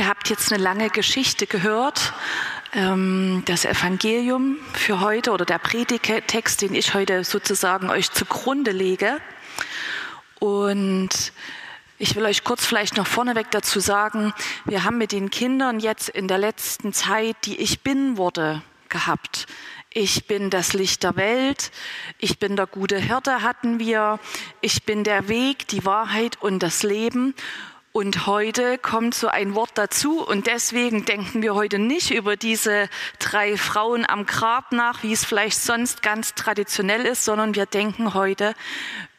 Ihr 0.00 0.08
habt 0.08 0.30
jetzt 0.30 0.50
eine 0.50 0.62
lange 0.62 0.88
Geschichte 0.88 1.46
gehört. 1.46 2.14
Ähm, 2.72 3.42
das 3.44 3.66
Evangelium 3.66 4.56
für 4.72 5.00
heute 5.00 5.30
oder 5.30 5.44
der 5.44 5.58
Predigtext, 5.58 6.62
den 6.62 6.74
ich 6.74 6.94
heute 6.94 7.22
sozusagen 7.22 7.90
euch 7.90 8.10
zugrunde 8.10 8.70
lege. 8.70 9.18
Und 10.38 11.10
ich 11.98 12.16
will 12.16 12.24
euch 12.24 12.44
kurz 12.44 12.64
vielleicht 12.64 12.96
noch 12.96 13.06
vorneweg 13.06 13.50
dazu 13.50 13.78
sagen, 13.78 14.32
wir 14.64 14.84
haben 14.84 14.96
mit 14.96 15.12
den 15.12 15.28
Kindern 15.28 15.80
jetzt 15.80 16.08
in 16.08 16.28
der 16.28 16.38
letzten 16.38 16.94
Zeit 16.94 17.36
die 17.44 17.60
Ich 17.60 17.82
bin 17.82 18.16
Worte 18.16 18.62
gehabt. 18.88 19.48
Ich 19.92 20.26
bin 20.26 20.48
das 20.48 20.72
Licht 20.72 21.02
der 21.02 21.16
Welt, 21.16 21.72
ich 22.18 22.38
bin 22.38 22.54
der 22.56 22.68
gute 22.68 22.96
Hirte 22.96 23.42
hatten 23.42 23.80
wir, 23.80 24.20
ich 24.60 24.84
bin 24.84 25.02
der 25.02 25.28
Weg, 25.28 25.66
die 25.66 25.84
Wahrheit 25.84 26.40
und 26.40 26.60
das 26.60 26.84
Leben. 26.84 27.34
Und 27.92 28.26
heute 28.26 28.78
kommt 28.78 29.16
so 29.16 29.26
ein 29.26 29.56
Wort 29.56 29.72
dazu 29.74 30.24
und 30.24 30.46
deswegen 30.46 31.04
denken 31.04 31.42
wir 31.42 31.56
heute 31.56 31.80
nicht 31.80 32.12
über 32.12 32.36
diese 32.36 32.88
drei 33.18 33.56
Frauen 33.56 34.08
am 34.08 34.26
Grab 34.26 34.70
nach, 34.70 35.02
wie 35.02 35.12
es 35.12 35.24
vielleicht 35.24 35.58
sonst 35.58 36.00
ganz 36.00 36.34
traditionell 36.34 37.04
ist, 37.04 37.24
sondern 37.24 37.56
wir 37.56 37.66
denken 37.66 38.14
heute 38.14 38.54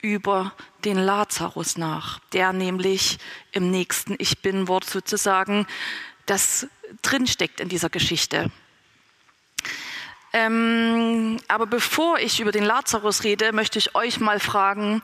über 0.02 0.54
den 0.86 0.98
Lazarus 0.98 1.78
nach, 1.78 2.20
der 2.32 2.54
nämlich 2.54 3.18
im 3.52 3.72
nächsten 3.72 4.16
Ich 4.20 4.42
bin 4.42 4.70
Wort 4.70 4.86
sozusagen 4.86 5.68
das 6.26 6.66
drinsteckt 7.02 7.60
in 7.60 7.68
dieser 7.68 7.90
Geschichte. 7.90 8.52
Ähm, 10.32 11.42
aber 11.50 11.66
bevor 11.66 12.20
ich 12.20 12.40
über 12.40 12.54
den 12.54 12.64
Lazarus 12.64 13.26
rede, 13.26 13.52
möchte 13.52 13.80
ich 13.80 13.96
euch 13.96 14.22
mal 14.22 14.40
fragen, 14.40 15.04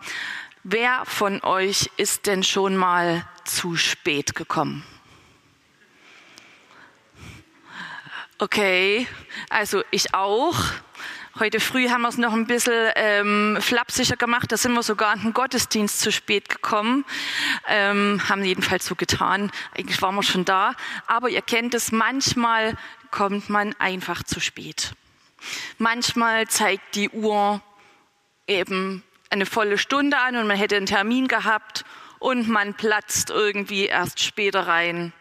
wer 0.69 1.05
von 1.05 1.41
euch 1.43 1.89
ist 1.95 2.25
denn 2.25 2.43
schon 2.43 2.75
mal 2.75 3.25
zu 3.45 3.77
spät 3.77 4.35
gekommen. 4.35 4.83
Okay, 8.37 9.07
also 9.49 9.83
ich 9.91 10.13
auch. 10.13 10.55
Heute 11.39 11.59
früh 11.59 11.89
haben 11.89 12.01
wir 12.01 12.09
es 12.09 12.17
noch 12.17 12.33
ein 12.33 12.47
bisschen 12.47 12.91
ähm, 12.95 13.57
flapsiger 13.61 14.17
gemacht. 14.17 14.51
Da 14.51 14.57
sind 14.57 14.73
wir 14.73 14.83
sogar 14.83 15.11
an 15.11 15.21
den 15.21 15.33
Gottesdienst 15.33 16.01
zu 16.01 16.11
spät 16.11 16.49
gekommen. 16.49 17.05
Ähm, 17.67 18.21
haben 18.27 18.43
jedenfalls 18.43 18.85
so 18.85 18.95
getan. 18.95 19.51
Eigentlich 19.75 20.01
waren 20.01 20.15
wir 20.15 20.23
schon 20.23 20.45
da. 20.45 20.73
Aber 21.05 21.29
ihr 21.29 21.41
kennt 21.41 21.75
es, 21.75 21.91
manchmal 21.91 22.75
kommt 23.11 23.49
man 23.49 23.73
einfach 23.79 24.23
zu 24.23 24.39
spät. 24.39 24.93
Manchmal 25.77 26.47
zeigt 26.47 26.95
die 26.95 27.09
Uhr 27.09 27.61
eben 28.47 29.03
eine 29.29 29.45
volle 29.45 29.77
Stunde 29.77 30.17
an 30.17 30.35
und 30.35 30.47
man 30.47 30.57
hätte 30.57 30.75
einen 30.77 30.85
Termin 30.85 31.27
gehabt 31.27 31.85
und 32.19 32.47
man 32.47 32.73
platzt 32.73 33.29
irgendwie 33.29 33.85
erst 33.85 34.23
später 34.23 34.67
rein 34.67 35.13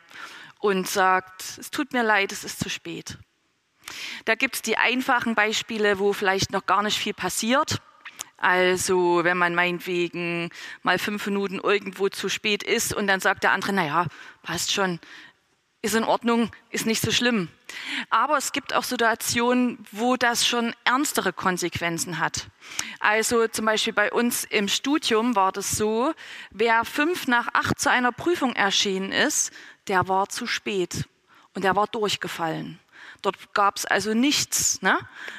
und 0.61 0.89
sagt, 0.89 1.43
es 1.59 1.71
tut 1.71 1.93
mir 1.93 2.03
leid, 2.03 2.33
es 2.33 2.45
ist 2.45 2.61
zu 2.61 2.71
spät. 2.71 3.19
Da 4.25 4.35
gibt 4.35 4.57
es 4.57 4.63
die 4.63 4.79
einfachen 4.79 5.35
Beispiele, 5.35 5.99
wo 5.99 6.13
vielleicht 6.13 6.53
noch 6.53 6.67
gar 6.67 6.83
nicht 6.83 6.99
viel 6.99 7.15
passiert. 7.15 7.81
Also 8.37 9.21
wenn 9.23 9.39
man 9.39 9.55
meinetwegen 9.55 10.51
mal 10.83 10.99
fünf 10.99 11.27
Minuten 11.27 11.59
irgendwo 11.59 12.09
zu 12.09 12.29
spät 12.29 12.63
ist 12.63 12.93
und 12.93 13.07
dann 13.07 13.21
sagt 13.21 13.45
der 13.45 13.53
andere, 13.53 13.73
naja, 13.73 14.07
passt 14.43 14.73
schon, 14.73 15.01
ist 15.83 15.95
in 15.95 16.05
Ordnung, 16.05 16.51
ist 16.71 16.87
nicht 16.87 17.01
so 17.01 17.13
schlimm. 17.13 17.49
Aber 18.11 18.37
es 18.37 18.53
gibt 18.53 18.75
auch 18.75 18.85
Situationen, 18.85 19.85
wo 19.93 20.17
das 20.17 20.47
schon 20.47 20.75
ernstere 20.85 21.33
Konsequenzen 21.33 22.19
hat. 22.19 22.49
Also 23.01 23.49
zum 23.49 23.67
Beispiel 23.67 23.93
bei 23.93 24.13
uns 24.13 24.45
im 24.45 24.69
Studium 24.69 25.37
war 25.37 25.53
das 25.53 25.73
so, 25.73 26.13
wer 26.51 26.85
fünf 26.85 27.27
nach 27.27 27.49
acht 27.53 27.79
zu 27.79 27.91
einer 27.91 28.13
Prüfung 28.13 28.55
erschienen 28.55 29.13
ist, 29.13 29.53
der 29.89 30.09
war 30.09 30.29
zu 30.29 30.47
spät 30.47 31.09
und 31.55 31.65
der 31.65 31.77
war 31.77 31.87
durchgefallen. 31.87 32.79
Dort 33.27 33.53
gab 33.55 33.77
es 33.77 33.85
also 33.85 34.15
nichts. 34.15 34.81
Ne? 34.83 34.97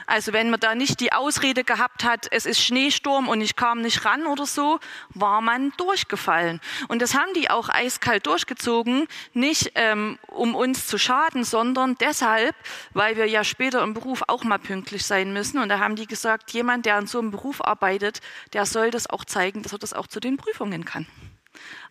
Also 0.08 0.34
wenn 0.34 0.50
man 0.50 0.60
da 0.60 0.76
nicht 0.76 1.00
die 1.00 1.14
Ausrede 1.14 1.64
gehabt 1.64 2.04
hat, 2.04 2.28
es 2.32 2.46
ist 2.46 2.62
Schneesturm 2.62 3.30
und 3.30 3.40
ich 3.40 3.56
kam 3.56 3.80
nicht 3.80 4.04
ran 4.04 4.26
oder 4.26 4.46
so, 4.46 4.82
war 5.12 5.40
man 5.40 5.72
durchgefallen. 5.78 6.60
Und 6.90 7.02
das 7.02 7.16
haben 7.16 7.34
die 7.34 7.50
auch 7.50 7.70
eiskalt 7.70 8.28
durchgezogen, 8.28 9.08
nicht 9.32 9.72
ähm, 9.76 10.20
um 10.28 10.54
uns 10.54 10.86
zu 10.86 10.98
schaden, 10.98 11.46
sondern 11.46 11.96
deshalb, 12.02 12.58
weil 12.92 13.16
wir 13.16 13.26
ja 13.28 13.46
später 13.46 13.82
im 13.84 13.94
Beruf 13.94 14.22
auch 14.28 14.44
mal 14.44 14.60
pünktlich 14.60 15.06
sein 15.06 15.32
müssen. 15.32 15.58
Und 15.58 15.70
da 15.70 15.80
haben 15.80 15.96
die 15.96 16.08
gesagt, 16.08 16.52
jemand, 16.52 16.86
der 16.86 17.00
in 17.00 17.08
so 17.08 17.20
einem 17.20 17.32
Beruf 17.32 17.64
arbeitet, 17.64 18.20
der 18.52 18.66
soll 18.66 18.92
das 18.92 19.10
auch 19.10 19.24
zeigen, 19.24 19.64
dass 19.64 19.72
er 19.72 19.80
das 19.80 19.94
auch 19.94 20.08
zu 20.08 20.20
den 20.20 20.36
Prüfungen 20.36 20.84
kann. 20.84 21.08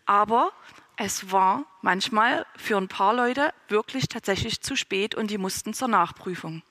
Aber 0.05 0.51
es 0.97 1.31
war 1.31 1.65
manchmal 1.81 2.45
für 2.57 2.75
ein 2.75 2.87
paar 2.87 3.13
Leute 3.13 3.53
wirklich 3.69 4.07
tatsächlich 4.09 4.61
zu 4.61 4.75
spät 4.75 5.13
und 5.15 5.29
die 5.29 5.37
mussten 5.37 5.73
zur 5.73 5.87
Nachprüfung. 5.87 6.63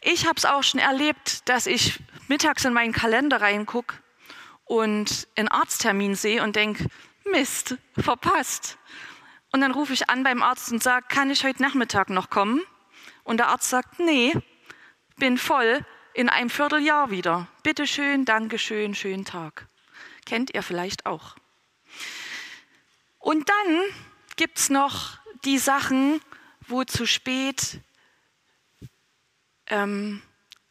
Ich 0.00 0.26
habe 0.26 0.36
es 0.36 0.46
auch 0.46 0.62
schon 0.62 0.80
erlebt, 0.80 1.48
dass 1.48 1.66
ich 1.66 2.00
mittags 2.28 2.64
in 2.64 2.72
meinen 2.72 2.92
Kalender 2.92 3.40
reingucke 3.40 3.96
und 4.64 5.28
einen 5.36 5.48
Arzttermin 5.48 6.14
sehe 6.14 6.42
und 6.42 6.56
denke, 6.56 6.86
Mist, 7.30 7.76
verpasst. 7.96 8.78
Und 9.52 9.60
dann 9.60 9.72
rufe 9.72 9.92
ich 9.92 10.08
an 10.08 10.24
beim 10.24 10.42
Arzt 10.42 10.72
und 10.72 10.82
sage, 10.82 11.06
kann 11.08 11.30
ich 11.30 11.44
heute 11.44 11.62
Nachmittag 11.62 12.08
noch 12.08 12.30
kommen? 12.30 12.62
Und 13.22 13.36
der 13.36 13.48
Arzt 13.48 13.68
sagt, 13.68 14.00
nee, 14.00 14.32
bin 15.18 15.36
voll 15.36 15.84
in 16.14 16.30
einem 16.30 16.50
Vierteljahr 16.50 17.10
wieder. 17.10 17.48
Bitte 17.62 17.86
schön, 17.86 18.24
danke 18.24 18.58
schön, 18.58 18.94
schönen 18.94 19.24
Tag. 19.24 19.68
Kennt 20.24 20.54
ihr 20.54 20.62
vielleicht 20.62 21.06
auch. 21.06 21.36
Und 23.22 23.48
dann 23.48 23.82
gibt 24.34 24.58
es 24.58 24.68
noch 24.68 25.16
die 25.44 25.58
Sachen, 25.58 26.20
wo 26.66 26.82
zu 26.82 27.06
spät 27.06 27.80
ähm, 29.68 30.20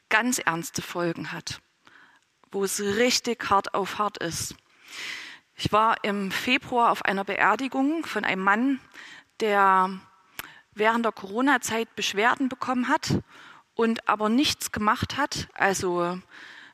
ganz 0.09 0.37
ernste 0.37 0.81
Folgen 0.81 1.31
hat, 1.31 1.61
wo 2.51 2.65
es 2.65 2.81
richtig 2.81 3.49
hart 3.49 3.73
auf 3.73 3.99
hart 3.99 4.17
ist. 4.17 4.55
Ich 5.55 5.71
war 5.71 6.03
im 6.03 6.29
Februar 6.29 6.91
auf 6.91 7.05
einer 7.05 7.23
Beerdigung 7.23 8.05
von 8.05 8.25
einem 8.25 8.43
Mann, 8.43 8.81
der 9.39 9.89
während 10.73 11.05
der 11.05 11.13
Corona-Zeit 11.13 11.95
Beschwerden 11.95 12.49
bekommen 12.49 12.89
hat 12.89 13.23
und 13.75 14.09
aber 14.09 14.27
nichts 14.27 14.73
gemacht 14.73 15.15
hat, 15.15 15.47
also 15.53 16.19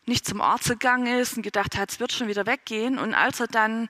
nicht 0.05 0.25
zum 0.25 0.41
Arzt 0.41 0.69
gegangen 0.69 1.19
ist 1.19 1.37
und 1.37 1.43
gedacht 1.43 1.77
hat, 1.77 1.91
es 1.91 1.99
wird 1.99 2.13
schon 2.13 2.29
wieder 2.29 2.47
weggehen. 2.47 2.97
Und 2.97 3.13
als 3.13 3.39
er 3.41 3.47
dann 3.47 3.89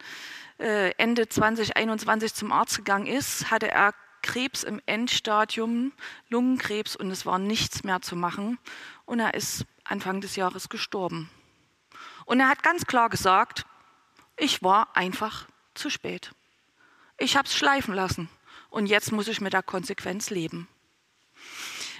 Ende 0.57 1.29
2021 1.29 2.33
zum 2.33 2.51
Arzt 2.51 2.77
gegangen 2.77 3.05
ist, 3.07 3.51
hatte 3.51 3.69
er 3.69 3.93
Krebs 4.21 4.63
im 4.63 4.81
Endstadium, 4.85 5.93
Lungenkrebs 6.29 6.95
und 6.95 7.11
es 7.11 7.25
war 7.25 7.39
nichts 7.39 7.83
mehr 7.83 8.01
zu 8.01 8.15
machen. 8.15 8.57
Und 9.05 9.19
er 9.19 9.33
ist 9.33 9.65
Anfang 9.83 10.21
des 10.21 10.35
Jahres 10.35 10.69
gestorben. 10.69 11.29
Und 12.25 12.39
er 12.39 12.49
hat 12.49 12.63
ganz 12.63 12.85
klar 12.85 13.09
gesagt, 13.09 13.65
ich 14.35 14.61
war 14.61 14.95
einfach 14.97 15.47
zu 15.75 15.89
spät. 15.89 16.31
Ich 17.17 17.37
habe 17.37 17.47
es 17.47 17.55
schleifen 17.55 17.93
lassen 17.93 18.29
und 18.69 18.87
jetzt 18.87 19.11
muss 19.11 19.27
ich 19.27 19.41
mit 19.41 19.53
der 19.53 19.63
Konsequenz 19.63 20.29
leben. 20.29 20.67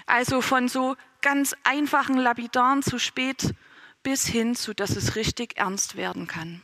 Also 0.06 0.42
von 0.42 0.68
so 0.68 0.96
ganz 1.22 1.56
einfachen 1.64 2.18
Lapidaren 2.18 2.84
zu 2.84 3.00
spät 3.00 3.54
bis 4.04 4.26
hin 4.26 4.56
zu, 4.56 4.74
dass 4.74 4.96
es 4.96 5.16
richtig 5.16 5.58
ernst 5.58 5.96
werden 5.96 6.28
kann. 6.28 6.62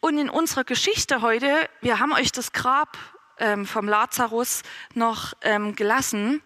Und 0.00 0.18
in 0.18 0.30
unserer 0.30 0.64
Geschichte 0.64 1.22
heute, 1.22 1.68
wir 1.80 1.98
haben 1.98 2.12
euch 2.12 2.32
das 2.32 2.52
Grab 2.52 2.96
ähm, 3.38 3.66
vom 3.66 3.88
Lazarus 3.88 4.62
noch 4.94 5.34
ähm, 5.42 5.74
gelassen, 5.74 6.42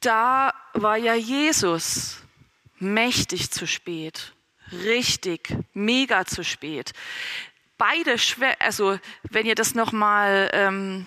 da 0.00 0.54
war 0.72 0.96
ja 0.96 1.14
Jesus 1.14 2.22
mächtig 2.78 3.50
zu 3.50 3.66
spät, 3.66 4.32
richtig, 4.72 5.54
mega 5.74 6.24
zu 6.24 6.42
spät. 6.42 6.92
Beide 7.76 8.18
schwer, 8.18 8.56
also 8.60 8.98
wenn 9.22 9.46
ihr 9.46 9.54
das 9.54 9.74
nochmal 9.74 10.50
ähm, 10.52 11.06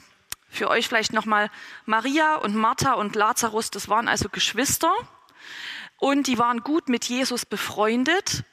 für 0.50 0.70
euch 0.70 0.88
vielleicht 0.88 1.14
nochmal, 1.14 1.50
Maria 1.86 2.36
und 2.36 2.56
Martha 2.56 2.94
und 2.94 3.16
Lazarus, 3.16 3.72
das 3.72 3.90
waren 3.90 4.08
also 4.08 4.30
Geschwister. 4.30 4.92
Und 5.98 6.28
die 6.28 6.38
waren 6.38 6.60
gut 6.60 6.90
mit 6.90 7.06
Jesus 7.06 7.46
befreundet 7.46 8.44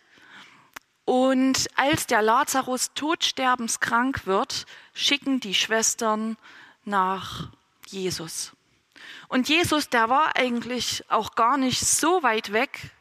und 1.10 1.66
als 1.74 2.06
der 2.06 2.22
Lazarus 2.22 2.92
todsterbenskrank 2.94 4.28
wird, 4.28 4.64
schicken 4.94 5.40
die 5.40 5.54
Schwestern 5.54 6.36
nach 6.84 7.48
Jesus. 7.88 8.52
Und 9.26 9.48
Jesus, 9.48 9.88
der 9.88 10.08
war 10.08 10.36
eigentlich 10.36 11.04
auch 11.10 11.34
gar 11.34 11.56
nicht 11.56 11.80
so 11.80 12.22
weit 12.22 12.52
weg, 12.52 12.92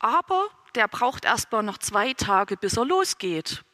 aber 0.00 0.50
der 0.74 0.86
braucht 0.86 1.24
erst 1.24 1.50
mal 1.50 1.62
noch 1.62 1.78
zwei 1.78 2.12
Tage, 2.12 2.58
bis 2.58 2.76
er 2.76 2.84
losgeht. 2.84 3.64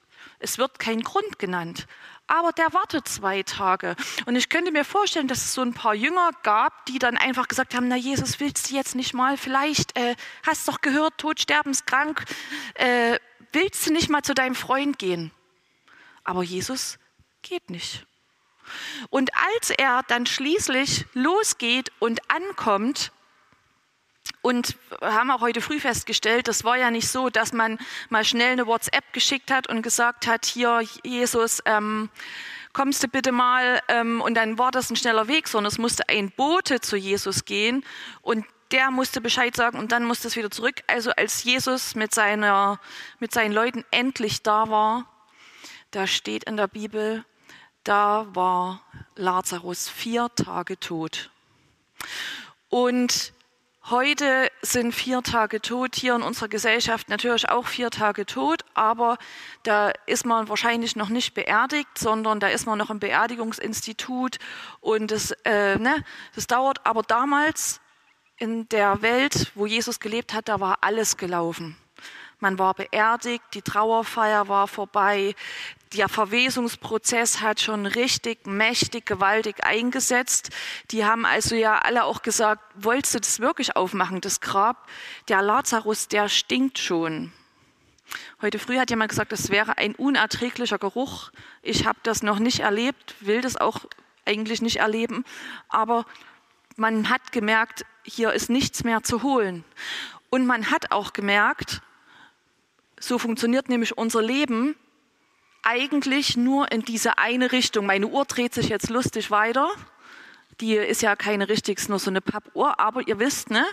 Es 0.43 0.59
wird 0.59 0.79
kein 0.79 1.03
Grund 1.03 1.39
genannt 1.39 1.87
aber 2.33 2.53
der 2.53 2.73
wartet 2.73 3.07
zwei 3.09 3.43
Tage. 3.43 3.95
Und 4.25 4.37
ich 4.37 4.49
könnte 4.49 4.73
mir 4.73 4.85
vorstellen, 4.85 5.29
dass 5.29 5.45
es 5.45 5.53
so 5.53 5.61
ein 5.61 5.75
paar 5.75 5.95
Jünger 5.95 6.31
gab, 6.43 6.87
die 6.87 6.99
dann 6.99 7.19
einfach 7.19 7.47
gesagt 7.47 7.75
haben, 7.75 7.89
na 7.89 7.97
Jesus, 7.97 8.41
willst 8.41 8.71
du 8.71 8.75
jetzt 8.75 8.95
nicht 8.95 9.13
mal, 9.13 9.37
vielleicht 9.37 9.99
äh, 9.99 10.17
hast 10.47 10.67
doch 10.67 10.81
gehört, 10.81 11.19
todsterbenskrank, 11.19 12.25
äh, 12.75 13.19
willst 13.53 13.87
du 13.87 13.93
nicht 13.93 14.09
mal 14.09 14.23
zu 14.23 14.33
deinem 14.33 14.55
Freund 14.55 14.99
gehen? 14.99 15.31
Aber 16.25 16.43
Jesus 16.43 16.99
geht 17.43 17.69
nicht. 17.69 18.07
Und 19.11 19.31
als 19.35 19.69
er 19.69 20.03
dann 20.09 20.25
schließlich 20.25 21.05
losgeht 21.13 21.93
und 21.99 22.31
ankommt, 22.31 23.13
und 24.43 24.77
haben 25.01 25.31
auch 25.31 25.41
heute 25.41 25.61
früh 25.61 25.81
festgestellt, 25.81 26.49
das 26.49 26.65
war 26.65 26.77
ja 26.77 26.91
nicht 26.91 27.09
so, 27.09 27.31
dass 27.31 27.53
man 27.53 27.79
mal 28.11 28.25
schnell 28.25 28.53
eine 28.53 28.67
WhatsApp 28.67 29.13
geschickt 29.13 29.51
hat 29.51 29.69
und 29.69 29.83
gesagt 29.83 30.27
hat, 30.27 30.45
hier 30.45 30.83
Jesus, 31.05 31.63
ähm, 31.65 32.11
kommst 32.73 33.03
du 33.03 33.09
bitte 33.09 33.33
mal 33.33 33.81
ähm, 33.89 34.21
und 34.21 34.35
dann 34.35 34.59
war 34.59 34.71
das 34.71 34.91
ein 34.91 34.97
schneller 34.97 35.29
Weg, 35.29 35.49
sondern 35.49 35.71
es 35.71 35.79
musste 35.79 36.09
ein 36.09 36.31
Bote 36.31 36.81
zu 36.81 36.97
Jesus 36.97 37.45
gehen 37.45 37.85
und 38.21 38.45
der 38.73 38.91
musste 38.91 39.21
Bescheid 39.21 39.55
sagen 39.55 39.79
und 39.79 39.93
dann 39.93 40.05
musste 40.05 40.29
es 40.29 40.37
wieder 40.37 40.51
zurück. 40.51 40.83
Also 40.87 41.11
als 41.13 41.45
Jesus 41.45 41.95
mit, 41.95 42.15
seiner, 42.15 42.81
mit 43.21 43.33
seinen 43.33 43.53
Leuten 43.53 43.85
endlich 43.91 44.43
da 44.43 44.69
war, 44.69 45.07
da 45.91 46.07
steht 46.07 46.45
in 46.45 46.57
der 46.57 46.69
Bibel, 46.69 47.25
da 47.85 48.27
war 48.35 48.83
Lazarus 49.15 49.89
vier 49.89 50.31
Tage 50.35 50.81
tot. 50.81 51.31
Und 52.71 53.35
Heute 53.91 54.49
sind 54.63 54.95
vier 54.95 55.23
Tage 55.23 55.61
tot, 55.61 55.97
hier 55.97 56.15
in 56.15 56.23
unserer 56.23 56.47
Gesellschaft 56.47 57.09
natürlich 57.09 57.49
auch 57.49 57.67
vier 57.67 57.91
Tage 57.91 58.27
tot, 58.27 58.65
aber 58.75 59.19
da 59.65 59.91
ist 60.07 60.25
man 60.25 60.49
wahrscheinlich 60.49 60.95
noch 60.95 61.09
nicht 61.09 61.35
beerdigt, 61.35 61.99
sondern 61.99 62.39
da 62.39 62.47
ist 62.47 62.65
man 62.65 62.79
noch 62.79 62.91
im 62.91 63.01
Beerdigungsinstitut 63.01 64.39
und 64.81 65.11
das, 65.11 65.33
äh, 65.45 65.79
ne, 65.79 66.05
das 66.37 66.47
dauert. 66.47 66.87
Aber 66.87 67.03
damals 67.03 67.81
in 68.37 68.69
der 68.69 69.03
Welt, 69.03 69.51
wo 69.57 69.67
Jesus 69.67 69.99
gelebt 69.99 70.33
hat, 70.33 70.49
da 70.49 70.61
war 70.61 70.79
alles 70.83 71.17
gelaufen. 71.17 71.77
Man 72.39 72.61
war 72.61 72.75
beerdigt, 72.75 73.43
die 73.53 73.63
Trauerfeier 73.63 74.47
war 74.47 74.69
vorbei, 74.69 75.35
der 75.95 76.09
Verwesungsprozess 76.09 77.41
hat 77.41 77.61
schon 77.61 77.87
richtig 77.87 78.47
mächtig, 78.47 79.07
gewaltig 79.07 79.65
eingesetzt. 79.65 80.51
Die 80.91 81.05
haben 81.05 81.27
also 81.27 81.55
ja 81.55 81.79
alle 81.79 82.05
auch 82.05 82.23
gesagt, 82.23 82.63
wolltest 82.75 83.15
du 83.15 83.21
das 83.21 83.41
wirklich 83.41 83.77
aufmachen, 83.77 84.21
das 84.21 84.41
Grab? 84.41 84.89
Der 85.29 85.43
Lazarus, 85.43 86.09
der 86.09 86.29
stinkt 86.29 86.79
schon. 86.79 87.33
Heute 88.41 88.59
früh 88.59 88.79
hat 88.79 88.91
jemand 88.91 89.11
gesagt, 89.11 89.33
das 89.33 89.51
wäre 89.51 89.79
ein 89.79 89.95
unerträglicher 89.95 90.79
Geruch. 90.79 91.31
Ich 91.63 91.87
habe 91.87 91.99
das 92.03 92.23
noch 92.23 92.39
nicht 92.39 92.61
erlebt, 92.61 93.15
will 93.21 93.41
das 93.41 93.57
auch 93.57 93.81
eigentlich 94.25 94.63
nicht 94.63 94.77
erleben. 94.77 95.25
Aber 95.69 96.05
man 96.77 97.09
hat 97.09 97.33
gemerkt, 97.33 97.85
hier 98.03 98.33
ist 98.33 98.51
nichts 98.51 98.85
mehr 98.85 99.03
zu 99.03 99.23
holen. 99.23 99.65
Und 100.31 100.47
man 100.47 100.71
hat 100.71 100.93
auch 100.93 101.13
gemerkt, 101.13 101.83
so 102.99 103.19
funktioniert 103.19 103.69
nämlich 103.69 103.97
unser 103.99 104.23
Leben, 104.23 104.77
eigentlich 105.63 106.37
nur 106.37 106.71
in 106.73 106.83
diese 106.83 107.19
eine 107.19 107.53
Richtung. 107.53 107.87
Meine 107.87 108.07
Uhr 108.07 108.25
dreht 108.25 108.55
sich 108.55 108.69
jetzt 108.69 108.91
lustig 108.91 109.31
weiter. 109.31 109.71
Die 110.61 110.75
ist 110.75 111.03
ja 111.03 111.17
keine 111.17 111.49
richtig, 111.49 111.89
nur 111.89 111.99
so 111.99 112.11
eine 112.11 112.21
Pappuhr, 112.21 112.79
aber 112.79 113.07
ihr 113.07 113.19
wisst, 113.19 113.51
ne? 113.51 113.65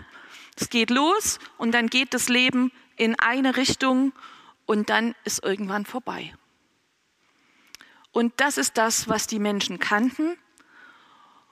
Es 0.55 0.69
geht 0.69 0.89
los 0.89 1.39
und 1.57 1.71
dann 1.73 1.87
geht 1.87 2.13
das 2.13 2.29
Leben 2.29 2.71
in 2.95 3.17
eine 3.19 3.57
Richtung 3.57 4.13
und 4.65 4.89
dann 4.89 5.15
ist 5.23 5.43
irgendwann 5.43 5.85
vorbei. 5.85 6.33
Und 8.11 8.33
das 8.37 8.57
ist 8.57 8.77
das, 8.77 9.07
was 9.07 9.27
die 9.27 9.39
Menschen 9.39 9.79
kannten. 9.79 10.37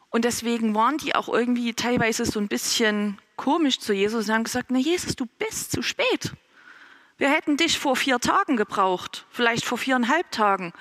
Und 0.09 0.25
deswegen 0.25 0.73
waren 0.75 0.97
die 0.97 1.15
auch 1.15 1.29
irgendwie 1.29 1.73
teilweise 1.73 2.25
so 2.25 2.39
ein 2.39 2.47
bisschen 2.47 3.19
komisch 3.35 3.79
zu 3.79 3.93
Jesus 3.93 4.27
und 4.27 4.33
haben 4.33 4.43
gesagt, 4.43 4.71
na 4.71 4.79
Jesus, 4.79 5.15
du 5.15 5.25
bist 5.25 5.71
zu 5.71 5.81
spät. 5.81 6.33
Wir 7.17 7.31
hätten 7.31 7.57
dich 7.57 7.79
vor 7.79 7.95
vier 7.95 8.19
Tagen 8.19 8.57
gebraucht, 8.57 9.25
vielleicht 9.31 9.65
vor 9.65 9.77
viereinhalb 9.77 10.29
Tagen, 10.31 10.73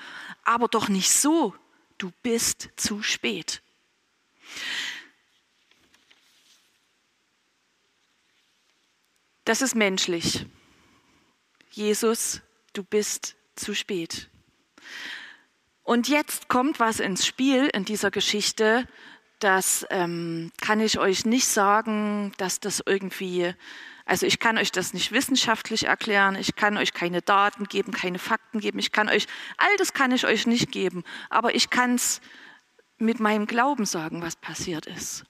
aber 0.43 0.67
doch 0.67 0.87
nicht 0.87 1.11
so. 1.11 1.55
Du 1.97 2.11
bist 2.21 2.69
zu 2.75 3.01
spät. 3.01 3.63
Das 9.45 9.61
ist 9.61 9.75
menschlich. 9.75 10.45
Jesus, 11.71 12.41
du 12.73 12.83
bist 12.83 13.35
zu 13.55 13.73
spät. 13.73 14.29
Und 15.83 16.07
jetzt 16.09 16.49
kommt 16.49 16.79
was 16.79 16.99
ins 16.99 17.25
Spiel 17.25 17.67
in 17.73 17.85
dieser 17.85 18.11
Geschichte, 18.11 18.87
das 19.39 19.85
ähm, 19.89 20.51
kann 20.59 20.81
ich 20.81 20.99
euch 20.99 21.25
nicht 21.25 21.47
sagen, 21.47 22.33
dass 22.37 22.59
das 22.59 22.83
irgendwie 22.85 23.53
also 24.07 24.25
ich 24.25 24.39
kann 24.39 24.57
euch 24.57 24.71
das 24.71 24.93
nicht 24.93 25.11
wissenschaftlich 25.11 25.85
erklären, 25.87 26.35
ich 26.35 26.55
kann 26.55 26.77
euch 26.77 26.93
keine 26.93 27.21
Daten 27.21 27.65
geben, 27.65 27.91
keine 27.91 28.19
Fakten 28.19 28.61
geben, 28.61 28.79
ich 28.79 28.93
kann 28.93 29.09
euch, 29.09 29.27
all 29.57 29.75
das 29.77 29.93
kann 29.93 30.13
ich 30.13 30.25
euch 30.25 30.47
nicht 30.47 30.71
geben, 30.71 31.03
aber 31.29 31.53
ich 31.53 31.69
kann 31.69 31.95
es 31.95 32.21
mit 32.97 33.19
meinem 33.19 33.47
Glauben 33.47 33.85
sagen, 33.85 34.21
was 34.21 34.37
passiert 34.37 34.85
ist. 34.85 35.25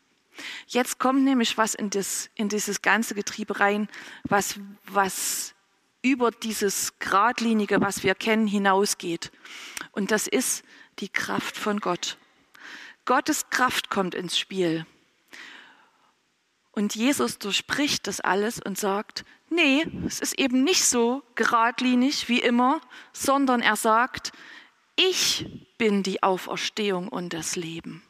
Jetzt 0.68 1.00
kommt 1.00 1.24
nämlich 1.24 1.58
was 1.58 1.74
in, 1.74 1.90
das, 1.90 2.30
in 2.36 2.50
dieses 2.50 2.84
ganze 2.84 3.16
Getriebe 3.16 3.60
rein, 3.60 3.90
was, 4.24 4.60
was 4.86 5.56
über 6.04 6.30
dieses 6.30 7.00
Gradlinige, 7.00 7.82
was 7.82 8.04
wir 8.04 8.14
kennen, 8.14 8.46
hinausgeht. 8.46 9.32
Und 9.92 10.12
das 10.12 10.28
ist 10.28 10.64
die 11.00 11.10
Kraft 11.10 11.58
von 11.58 11.80
Gott. 11.80 12.18
Gottes 13.06 13.50
Kraft 13.50 13.90
kommt 13.90 14.14
ins 14.14 14.38
Spiel. 14.38 14.86
Und 16.78 16.94
Jesus 16.94 17.40
durchbricht 17.40 18.06
das 18.06 18.22
alles 18.22 18.60
und 18.60 18.78
sagt, 18.78 19.26
nee, 19.50 19.84
es 20.06 20.20
ist 20.20 20.38
eben 20.38 20.64
nicht 20.64 20.86
so 20.86 21.24
geradlinig 21.34 22.30
wie 22.30 22.40
immer, 22.40 22.82
sondern 23.14 23.62
er 23.62 23.76
sagt, 23.76 24.32
ich 24.96 25.48
bin 25.80 26.04
die 26.04 26.22
Auferstehung 26.22 27.08
und 27.08 27.34
das 27.34 27.56
Leben. 27.56 28.04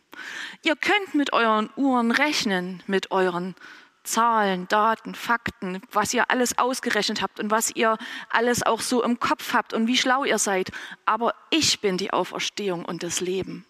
Ihr 0.65 0.75
könnt 0.75 1.15
mit 1.15 1.31
euren 1.31 1.69
Uhren 1.77 2.11
rechnen, 2.11 2.83
mit 2.87 3.09
euren 3.11 3.55
Zahlen, 4.03 4.67
Daten, 4.67 5.15
Fakten, 5.15 5.81
was 5.93 6.13
ihr 6.13 6.29
alles 6.29 6.57
ausgerechnet 6.57 7.21
habt 7.21 7.39
und 7.39 7.49
was 7.49 7.73
ihr 7.73 7.97
alles 8.29 8.63
auch 8.63 8.81
so 8.81 9.01
im 9.01 9.17
Kopf 9.21 9.53
habt 9.53 9.71
und 9.71 9.87
wie 9.87 9.95
schlau 9.95 10.25
ihr 10.25 10.39
seid. 10.39 10.73
Aber 11.05 11.33
ich 11.51 11.79
bin 11.79 11.95
die 11.97 12.11
Auferstehung 12.11 12.83
und 12.83 13.01
das 13.01 13.21
Leben. 13.21 13.65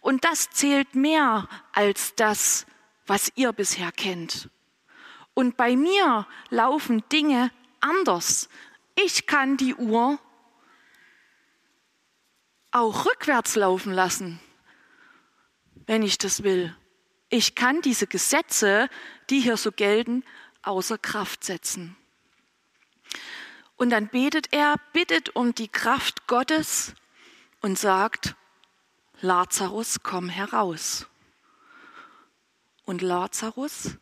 Und 0.00 0.26
das 0.26 0.50
zählt 0.50 0.94
mehr 0.94 1.48
als 1.72 2.14
das, 2.16 2.66
was 3.10 3.32
ihr 3.34 3.52
bisher 3.52 3.90
kennt. 3.90 4.48
Und 5.34 5.56
bei 5.56 5.74
mir 5.74 6.28
laufen 6.50 7.02
Dinge 7.10 7.50
anders. 7.80 8.48
Ich 8.94 9.26
kann 9.26 9.56
die 9.56 9.74
Uhr 9.74 10.20
auch 12.70 13.06
rückwärts 13.06 13.56
laufen 13.56 13.92
lassen, 13.92 14.38
wenn 15.86 16.04
ich 16.04 16.18
das 16.18 16.44
will. 16.44 16.72
Ich 17.30 17.56
kann 17.56 17.82
diese 17.82 18.06
Gesetze, 18.06 18.88
die 19.28 19.40
hier 19.40 19.56
so 19.56 19.72
gelten, 19.72 20.22
außer 20.62 20.96
Kraft 20.96 21.42
setzen. 21.42 21.96
Und 23.74 23.90
dann 23.90 24.06
betet 24.06 24.52
er, 24.52 24.76
bittet 24.92 25.34
um 25.34 25.52
die 25.52 25.66
Kraft 25.66 26.28
Gottes 26.28 26.94
und 27.60 27.76
sagt, 27.76 28.36
Lazarus, 29.20 29.98
komm 30.04 30.28
heraus. 30.28 31.09
Und 32.90 33.02
Lazarus 33.02 33.98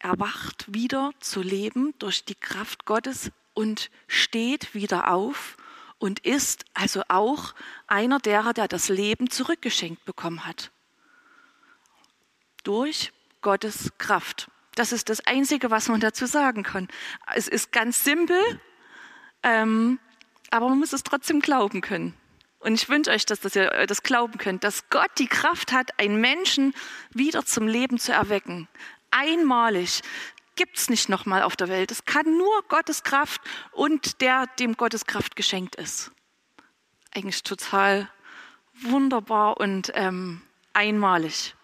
erwacht 0.00 0.74
wieder 0.74 1.12
zu 1.20 1.40
leben 1.40 1.94
durch 2.00 2.24
die 2.24 2.34
Kraft 2.34 2.84
Gottes 2.84 3.30
und 3.54 3.92
steht 4.08 4.74
wieder 4.74 5.12
auf 5.12 5.56
und 5.98 6.18
ist 6.26 6.64
also 6.74 7.04
auch 7.06 7.54
einer 7.86 8.18
derer, 8.18 8.54
der 8.54 8.66
das 8.66 8.88
Leben 8.88 9.30
zurückgeschenkt 9.30 10.04
bekommen 10.04 10.44
hat. 10.44 10.72
Durch 12.64 13.12
Gottes 13.40 13.92
Kraft. 13.98 14.50
Das 14.74 14.90
ist 14.90 15.08
das 15.08 15.24
Einzige, 15.28 15.70
was 15.70 15.86
man 15.86 16.00
dazu 16.00 16.26
sagen 16.26 16.64
kann. 16.64 16.88
Es 17.36 17.46
ist 17.46 17.70
ganz 17.70 18.02
simpel, 18.02 18.40
ähm, 19.44 20.00
aber 20.50 20.68
man 20.68 20.80
muss 20.80 20.92
es 20.92 21.04
trotzdem 21.04 21.38
glauben 21.38 21.82
können. 21.82 22.14
Und 22.58 22.74
ich 22.74 22.88
wünsche 22.88 23.10
euch, 23.10 23.26
dass, 23.26 23.54
ihr 23.54 23.86
das 23.86 24.02
glauben 24.02 24.38
könnt, 24.38 24.64
dass 24.64 24.88
Gott 24.88 25.10
die 25.18 25.28
Kraft 25.28 25.72
hat, 25.72 25.98
einen 25.98 26.20
Menschen 26.20 26.74
wieder 27.10 27.44
zum 27.44 27.68
Leben 27.68 27.98
zu 27.98 28.12
erwecken. 28.12 28.68
Einmalig. 29.10 30.02
Gibt 30.56 30.78
es 30.78 30.88
nicht 30.88 31.10
nochmal 31.10 31.42
auf 31.42 31.54
der 31.54 31.68
Welt. 31.68 31.90
Es 31.90 32.06
kann 32.06 32.38
nur 32.38 32.62
Gottes 32.68 33.02
Kraft 33.02 33.42
und 33.72 34.22
der, 34.22 34.46
dem 34.58 34.76
Gottes 34.76 35.04
Kraft 35.04 35.36
geschenkt 35.36 35.76
ist. 35.76 36.10
Eigentlich 37.14 37.42
total 37.42 38.10
wunderbar 38.80 39.58
und 39.58 39.92
ähm, 39.94 40.40
einmalig. 40.72 41.54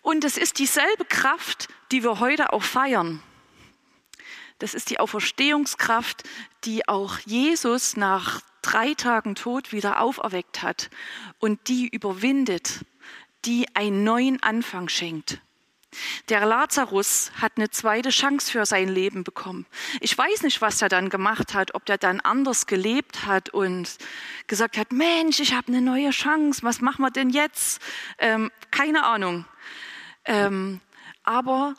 Und 0.00 0.24
es 0.24 0.38
ist 0.38 0.58
dieselbe 0.58 1.04
Kraft, 1.04 1.68
die 1.90 2.02
wir 2.02 2.20
heute 2.20 2.52
auch 2.52 2.62
feiern. 2.62 3.22
Das 4.58 4.72
ist 4.72 4.88
die 4.88 5.00
Auferstehungskraft, 5.00 6.22
die 6.64 6.88
auch 6.88 7.18
Jesus 7.20 7.96
nach 7.96 8.40
drei 8.66 8.94
Tagen 8.94 9.34
Tod 9.36 9.72
wieder 9.72 10.00
auferweckt 10.00 10.62
hat 10.62 10.90
und 11.38 11.68
die 11.68 11.88
überwindet, 11.88 12.84
die 13.44 13.66
einen 13.74 14.02
neuen 14.02 14.42
Anfang 14.42 14.88
schenkt. 14.88 15.40
Der 16.28 16.44
Lazarus 16.44 17.30
hat 17.40 17.52
eine 17.56 17.70
zweite 17.70 18.10
Chance 18.10 18.50
für 18.50 18.66
sein 18.66 18.88
Leben 18.88 19.24
bekommen. 19.24 19.66
Ich 20.00 20.18
weiß 20.18 20.42
nicht, 20.42 20.60
was 20.60 20.82
er 20.82 20.88
dann 20.88 21.08
gemacht 21.08 21.54
hat, 21.54 21.74
ob 21.74 21.86
der 21.86 21.96
dann 21.96 22.20
anders 22.20 22.66
gelebt 22.66 23.24
hat 23.24 23.50
und 23.50 23.96
gesagt 24.46 24.76
hat, 24.76 24.92
Mensch, 24.92 25.40
ich 25.40 25.54
habe 25.54 25.68
eine 25.68 25.80
neue 25.80 26.10
Chance, 26.10 26.62
was 26.64 26.80
machen 26.80 27.02
wir 27.02 27.10
denn 27.10 27.30
jetzt? 27.30 27.80
Ähm, 28.18 28.50
keine 28.70 29.04
Ahnung. 29.04 29.46
Ähm, 30.24 30.80
aber 31.22 31.74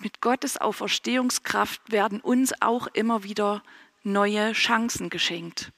mit 0.00 0.20
Gottes 0.20 0.58
Auferstehungskraft 0.58 1.92
werden 1.92 2.20
uns 2.20 2.52
auch 2.60 2.88
immer 2.88 3.22
wieder 3.22 3.62
neue 4.02 4.52
Chancen 4.52 5.08
geschenkt. 5.08 5.72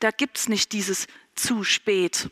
Da 0.00 0.10
gibt 0.10 0.38
es 0.38 0.48
nicht 0.48 0.72
dieses 0.72 1.06
zu 1.34 1.64
spät. 1.64 2.30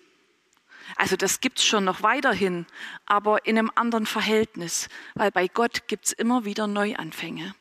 Also 0.95 1.17
das 1.17 1.41
gibt 1.41 1.59
es 1.59 1.65
schon 1.65 1.85
noch 1.85 2.03
weiterhin, 2.03 2.67
aber 3.07 3.45
in 3.47 3.59
einem 3.59 3.73
anderen 3.75 4.07
Verhältnis, 4.07 4.89
weil 5.15 5.31
bei 5.31 5.49
Gott 5.49 5.89
gibt 5.89 6.07
es 6.07 6.13
immer 6.13 6.45
wieder 6.45 6.67
Neuanfänge. 6.67 7.55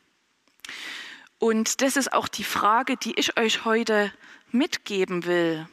Und 1.38 1.82
das 1.82 1.96
ist 1.96 2.12
auch 2.12 2.28
die 2.28 2.44
Frage, 2.44 2.96
die 2.96 3.18
ich 3.18 3.38
euch 3.38 3.64
heute 3.64 4.12
mitgeben 4.50 5.26
will. 5.26 5.68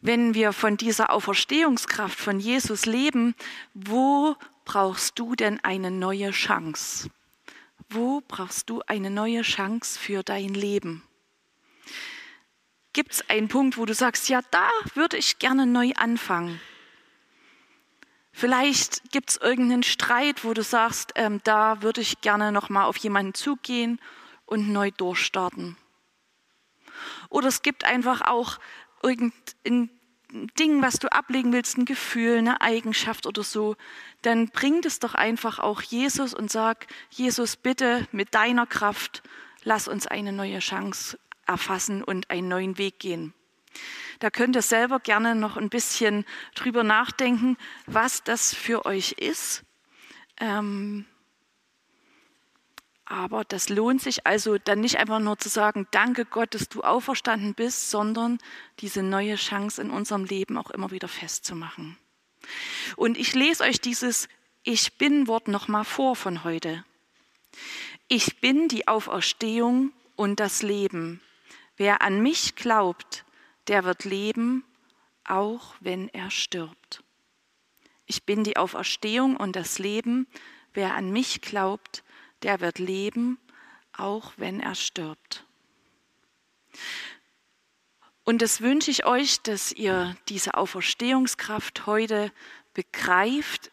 Wenn 0.00 0.34
wir 0.34 0.52
von 0.52 0.76
dieser 0.76 1.10
Auferstehungskraft 1.10 2.18
von 2.18 2.38
Jesus 2.38 2.86
leben, 2.86 3.34
wo 3.72 4.36
brauchst 4.64 5.18
du 5.18 5.34
denn 5.34 5.60
eine 5.64 5.90
neue 5.90 6.30
Chance? 6.30 7.10
Wo 7.90 8.22
brauchst 8.26 8.70
du 8.70 8.82
eine 8.86 9.10
neue 9.10 9.42
Chance 9.42 9.98
für 9.98 10.22
dein 10.22 10.54
Leben? 10.54 11.02
Gibt 12.94 13.12
es 13.12 13.28
einen 13.28 13.48
Punkt, 13.48 13.76
wo 13.76 13.84
du 13.86 13.92
sagst, 13.92 14.28
ja, 14.28 14.40
da 14.52 14.70
würde 14.94 15.16
ich 15.16 15.40
gerne 15.40 15.66
neu 15.66 15.92
anfangen? 15.96 16.60
Vielleicht 18.30 19.10
gibt 19.10 19.30
es 19.30 19.36
irgendeinen 19.36 19.82
Streit, 19.82 20.44
wo 20.44 20.54
du 20.54 20.62
sagst, 20.62 21.12
ähm, 21.16 21.40
da 21.42 21.82
würde 21.82 22.00
ich 22.00 22.20
gerne 22.20 22.52
noch 22.52 22.68
mal 22.68 22.84
auf 22.84 22.96
jemanden 22.96 23.34
zugehen 23.34 24.00
und 24.46 24.72
neu 24.72 24.92
durchstarten. 24.92 25.76
Oder 27.30 27.48
es 27.48 27.62
gibt 27.62 27.84
einfach 27.84 28.20
auch 28.20 28.60
irgendein 29.02 29.90
Ding, 30.58 30.80
was 30.80 31.00
du 31.00 31.10
ablegen 31.10 31.52
willst, 31.52 31.76
ein 31.76 31.86
Gefühl, 31.86 32.38
eine 32.38 32.60
Eigenschaft 32.60 33.26
oder 33.26 33.42
so, 33.42 33.76
dann 34.22 34.48
bring 34.48 34.82
das 34.82 35.00
doch 35.00 35.14
einfach 35.14 35.58
auch 35.58 35.82
Jesus 35.82 36.32
und 36.32 36.48
sag, 36.48 36.86
Jesus, 37.10 37.56
bitte 37.56 38.06
mit 38.12 38.34
deiner 38.34 38.66
Kraft, 38.66 39.24
lass 39.64 39.88
uns 39.88 40.06
eine 40.06 40.32
neue 40.32 40.60
Chance 40.60 41.18
erfassen 41.46 42.02
und 42.02 42.30
einen 42.30 42.48
neuen 42.48 42.78
Weg 42.78 42.98
gehen. 42.98 43.34
Da 44.20 44.30
könnt 44.30 44.56
ihr 44.56 44.62
selber 44.62 45.00
gerne 45.00 45.34
noch 45.34 45.56
ein 45.56 45.68
bisschen 45.68 46.24
drüber 46.54 46.84
nachdenken, 46.84 47.56
was 47.86 48.22
das 48.22 48.54
für 48.54 48.86
euch 48.86 49.12
ist. 49.12 49.64
Ähm, 50.38 51.06
aber 53.06 53.44
das 53.44 53.68
lohnt 53.68 54.00
sich 54.00 54.26
also 54.26 54.56
dann 54.56 54.80
nicht 54.80 54.98
einfach 54.98 55.18
nur 55.18 55.38
zu 55.38 55.48
sagen, 55.48 55.86
danke 55.90 56.24
Gott, 56.24 56.54
dass 56.54 56.68
du 56.68 56.82
auferstanden 56.82 57.54
bist, 57.54 57.90
sondern 57.90 58.38
diese 58.80 59.02
neue 59.02 59.36
Chance 59.36 59.82
in 59.82 59.90
unserem 59.90 60.24
Leben 60.24 60.56
auch 60.56 60.70
immer 60.70 60.90
wieder 60.90 61.08
festzumachen. 61.08 61.98
Und 62.96 63.18
ich 63.18 63.34
lese 63.34 63.64
euch 63.64 63.80
dieses 63.80 64.28
Ich 64.62 64.96
bin 64.96 65.26
Wort 65.26 65.48
nochmal 65.48 65.84
vor 65.84 66.16
von 66.16 66.44
heute. 66.44 66.84
Ich 68.08 68.40
bin 68.40 68.68
die 68.68 68.88
Auferstehung 68.88 69.92
und 70.16 70.40
das 70.40 70.62
Leben. 70.62 71.20
Wer 71.76 72.02
an 72.02 72.22
mich 72.22 72.54
glaubt, 72.54 73.24
der 73.66 73.84
wird 73.84 74.04
leben, 74.04 74.64
auch 75.24 75.74
wenn 75.80 76.08
er 76.08 76.30
stirbt. 76.30 77.02
Ich 78.06 78.24
bin 78.24 78.44
die 78.44 78.56
Auferstehung 78.56 79.36
und 79.36 79.56
das 79.56 79.78
Leben. 79.78 80.26
Wer 80.72 80.94
an 80.94 81.10
mich 81.10 81.40
glaubt, 81.40 82.04
der 82.42 82.60
wird 82.60 82.78
leben, 82.78 83.38
auch 83.92 84.34
wenn 84.36 84.60
er 84.60 84.74
stirbt. 84.74 85.46
Und 88.24 88.40
das 88.42 88.60
wünsche 88.60 88.90
ich 88.90 89.04
euch, 89.04 89.40
dass 89.42 89.72
ihr 89.72 90.16
diese 90.28 90.54
Auferstehungskraft 90.54 91.86
heute 91.86 92.32
begreift, 92.72 93.70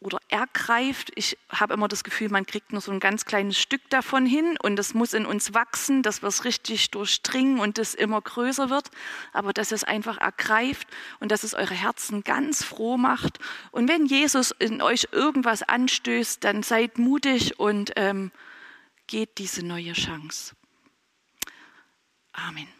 oder 0.00 0.18
ergreift. 0.28 1.12
Ich 1.14 1.36
habe 1.50 1.74
immer 1.74 1.86
das 1.86 2.04
Gefühl, 2.04 2.30
man 2.30 2.46
kriegt 2.46 2.72
nur 2.72 2.80
so 2.80 2.90
ein 2.90 3.00
ganz 3.00 3.26
kleines 3.26 3.58
Stück 3.58 3.82
davon 3.90 4.24
hin 4.24 4.56
und 4.62 4.76
das 4.76 4.94
muss 4.94 5.12
in 5.12 5.26
uns 5.26 5.52
wachsen, 5.52 6.02
dass 6.02 6.22
wir 6.22 6.28
es 6.28 6.44
richtig 6.44 6.90
durchdringen 6.90 7.60
und 7.60 7.78
es 7.78 7.94
immer 7.94 8.20
größer 8.20 8.70
wird, 8.70 8.90
aber 9.32 9.52
dass 9.52 9.72
es 9.72 9.84
einfach 9.84 10.18
ergreift 10.18 10.88
und 11.20 11.30
dass 11.30 11.44
es 11.44 11.54
eure 11.54 11.74
Herzen 11.74 12.24
ganz 12.24 12.64
froh 12.64 12.96
macht. 12.96 13.38
Und 13.70 13.88
wenn 13.88 14.06
Jesus 14.06 14.52
in 14.58 14.80
euch 14.80 15.08
irgendwas 15.12 15.62
anstößt, 15.62 16.42
dann 16.42 16.62
seid 16.62 16.98
mutig 16.98 17.58
und 17.58 17.92
ähm, 17.96 18.32
geht 19.06 19.38
diese 19.38 19.64
neue 19.64 19.92
Chance. 19.92 20.54
Amen. 22.32 22.79